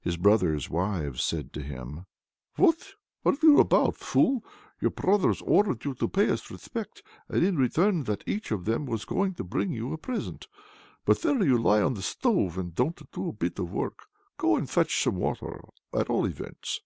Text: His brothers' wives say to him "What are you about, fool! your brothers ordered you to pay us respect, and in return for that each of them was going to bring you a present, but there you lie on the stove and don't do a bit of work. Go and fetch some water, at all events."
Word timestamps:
His 0.00 0.16
brothers' 0.16 0.70
wives 0.70 1.22
say 1.22 1.42
to 1.52 1.60
him 1.62 2.06
"What 2.54 2.94
are 3.26 3.36
you 3.42 3.60
about, 3.60 3.94
fool! 3.98 4.42
your 4.80 4.90
brothers 4.90 5.42
ordered 5.42 5.84
you 5.84 5.92
to 5.96 6.08
pay 6.08 6.30
us 6.30 6.50
respect, 6.50 7.02
and 7.28 7.44
in 7.44 7.58
return 7.58 8.02
for 8.02 8.12
that 8.12 8.24
each 8.26 8.50
of 8.50 8.64
them 8.64 8.86
was 8.86 9.04
going 9.04 9.34
to 9.34 9.44
bring 9.44 9.72
you 9.72 9.92
a 9.92 9.98
present, 9.98 10.48
but 11.04 11.20
there 11.20 11.42
you 11.44 11.58
lie 11.58 11.82
on 11.82 11.92
the 11.92 12.00
stove 12.00 12.56
and 12.56 12.74
don't 12.74 13.12
do 13.12 13.28
a 13.28 13.32
bit 13.34 13.58
of 13.58 13.70
work. 13.70 14.06
Go 14.38 14.56
and 14.56 14.70
fetch 14.70 15.02
some 15.02 15.16
water, 15.16 15.60
at 15.92 16.08
all 16.08 16.24
events." 16.24 16.80